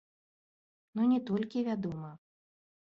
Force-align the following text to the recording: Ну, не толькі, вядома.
Ну, 0.99 1.11
не 1.11 1.21
толькі, 1.31 1.65
вядома. 1.69 2.11